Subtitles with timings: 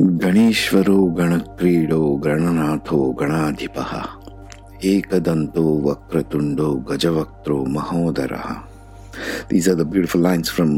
[0.00, 3.78] ಗಣೇಶ್ವರೋ ಗಣಕ್ರೀಡೋ ಗಣನಾಥೋ Ganadhipa
[4.92, 8.34] ಏಕದಂತೋ ವಕ್ರತುಂಡೋ ಗಜವಕ್ತೋ Mahodara
[9.50, 10.70] These are the beautiful lines from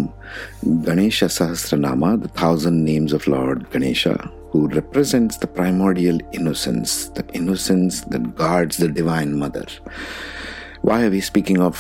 [0.87, 4.15] Ganesha Sahasranama, the thousand names of Lord Ganesha,
[4.51, 9.67] who represents the primordial innocence, the innocence that guards the Divine Mother.
[10.89, 11.77] Why are we speaking of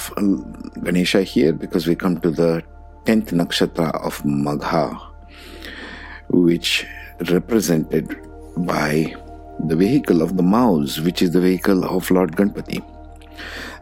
[0.86, 1.52] Ganesha here?
[1.64, 2.52] Because we come to the
[3.08, 4.86] 10th nakshatra of Magha,
[6.46, 6.72] which
[7.30, 8.16] represented
[8.58, 9.14] by
[9.66, 12.84] the vehicle of the mouse, which is the vehicle of Lord Ganpati.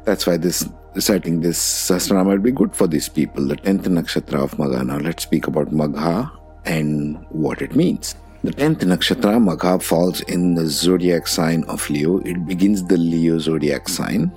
[0.04, 4.42] That's why this reciting this Sahasranama will be good for these people, the 10th nakshatra
[4.42, 4.84] of Magha.
[4.84, 6.30] Now let's speak about Magha
[6.64, 8.14] and what it means.
[8.44, 12.18] The 10th nakshatra, Magha, falls in the zodiac sign of Leo.
[12.18, 14.32] It begins the Leo zodiac sign.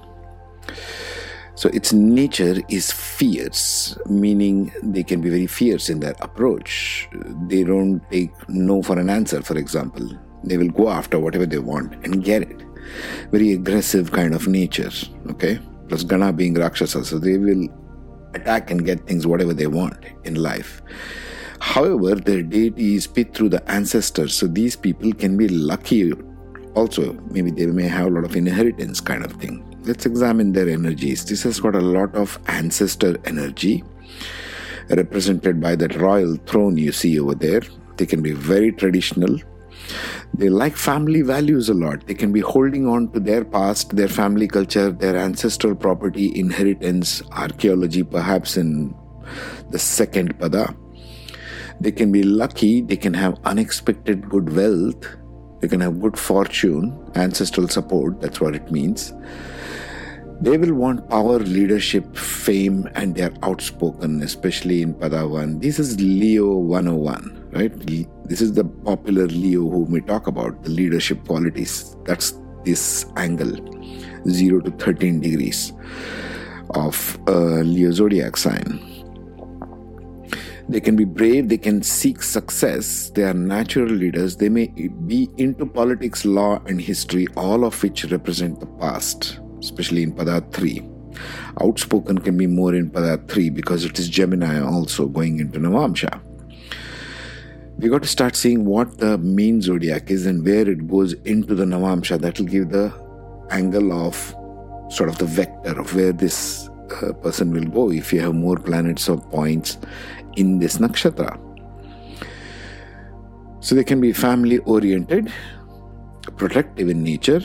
[1.55, 7.08] So its nature is fierce, meaning they can be very fierce in their approach.
[7.48, 10.10] They don't take no for an answer, for example.
[10.44, 12.62] They will go after whatever they want and get it.
[13.32, 14.91] Very aggressive kind of nature,
[15.30, 15.60] okay?
[15.88, 17.70] Plus Gana being Rakshasa, so they will
[18.34, 20.82] attack and get things whatever they want in life.
[21.62, 26.12] However, their deity is Pitru the ancestors, so these people can be lucky
[26.76, 27.13] also.
[27.32, 31.26] Maybe they may have a lot of inheritance kind of thing let's examine their energies.
[31.26, 33.84] This has got a lot of ancestor energy
[34.90, 37.62] represented by that royal throne you see over there.
[37.98, 39.40] They can be very traditional.
[40.34, 42.08] They like family values a lot.
[42.08, 47.22] They can be holding on to their past, their family culture, their ancestral property, inheritance,
[47.32, 48.94] archaeology, perhaps in
[49.70, 50.76] the second pada.
[51.80, 55.05] They can be lucky, they can have unexpected good wealth,
[55.60, 59.14] they can have good fortune, ancestral support, that's what it means
[60.41, 65.59] they will want power, leadership, fame, and they're outspoken, especially in Pada 1.
[65.59, 67.72] This is Leo 101, right?
[68.25, 71.96] This is the popular Leo whom we talk about, the leadership qualities.
[72.03, 73.56] That's this angle,
[74.28, 75.72] 0 to 13 degrees
[76.72, 78.92] of uh, Leo zodiac sign.
[80.68, 85.30] They can be brave, they can seek success, they are natural leaders, they may be
[85.38, 90.82] into politics, law, and history, all of which represent the past especially in Pada 3.
[91.62, 96.22] Outspoken can be more in Pada 3 because it is Gemini also going into Navamsha.
[97.78, 101.56] We got to start seeing what the main zodiac is and where it goes into
[101.56, 102.20] the Navamsha.
[102.20, 102.94] That will give the
[103.52, 104.16] angle of
[104.90, 106.70] sort of the vector of where this
[107.02, 109.78] uh, person will go if you have more planets or points
[110.36, 111.40] in this nakshatra.
[113.60, 115.34] So they can be family oriented,
[116.38, 117.42] protective in nature,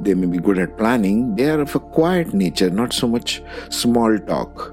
[0.00, 3.42] they may be good at planning, they are of a quiet nature, not so much
[3.70, 4.72] small talk,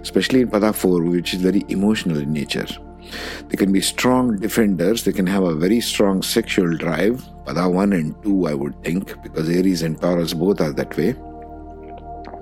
[0.00, 2.66] especially in Pada 4, which is very emotional in nature.
[3.48, 7.92] They can be strong defenders, they can have a very strong sexual drive, Pada 1
[7.92, 11.14] and 2, I would think, because Aries and Taurus both are that way.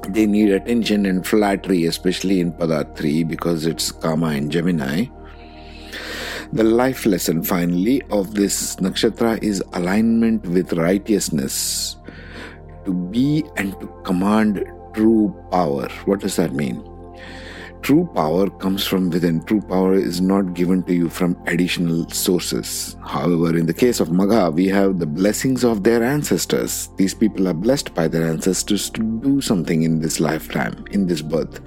[0.09, 5.07] They need attention and flattery, especially in Pada 3, because it's Kama and Gemini.
[6.53, 11.97] The life lesson, finally, of this nakshatra is alignment with righteousness
[12.91, 14.65] to be and to command
[14.95, 15.89] true power.
[16.07, 16.85] What does that mean?
[17.83, 19.43] True power comes from within.
[19.45, 22.97] True power is not given to you from additional sources.
[23.07, 26.91] However, in the case of Magha, we have the blessings of their ancestors.
[26.97, 31.23] These people are blessed by their ancestors to do something in this lifetime, in this
[31.23, 31.61] birth.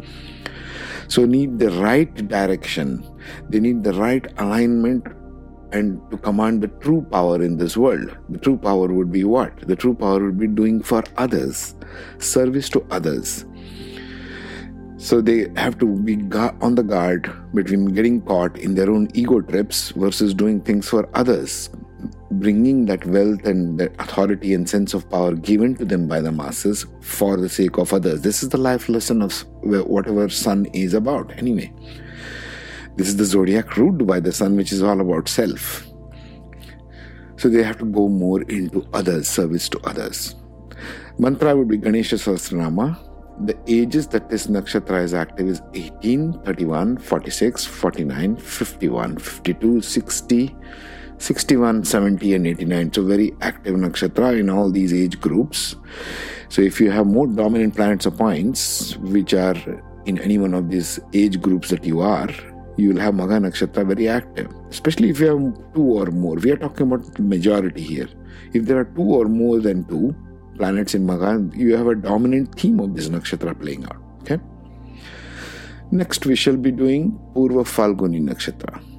[1.08, 3.04] So, need the right direction.
[3.50, 5.08] They need the right alignment
[5.74, 8.16] and to command the true power in this world.
[8.30, 9.68] The true power would be what?
[9.68, 11.76] The true power would be doing for others,
[12.20, 13.46] service to others.
[14.98, 16.16] So they have to be
[16.62, 21.10] on the guard between getting caught in their own ego trips versus doing things for
[21.14, 21.70] others,
[22.32, 26.32] bringing that wealth and that authority and sense of power given to them by the
[26.32, 28.22] masses for the sake of others.
[28.22, 31.74] This is the life lesson of whatever sun is about, anyway.
[32.96, 35.88] This is the zodiac ruled by the sun, which is all about self.
[37.38, 40.36] So they have to go more into others, service to others.
[41.18, 42.98] Mantra would be Ganesha Sahasranama.
[43.48, 50.56] The ages that this nakshatra is active is 18, 31, 46, 49, 51, 52, 60,
[51.18, 52.94] 61, 70, and 89.
[52.94, 55.76] So very active nakshatra in all these age groups.
[56.50, 59.56] So if you have more dominant planets or points, which are
[60.06, 62.30] in any one of these age groups that you are,
[62.78, 66.36] you will have Magha Nakshatra very active, especially if you have two or more.
[66.36, 68.10] We are talking about majority here.
[68.54, 70.16] If there are two or more than two
[70.56, 74.02] planets in Magha, you have a dominant theme of this Nakshatra playing out.
[74.22, 74.40] Okay.
[75.92, 78.93] Next, we shall be doing Purva Phalguni Nakshatra.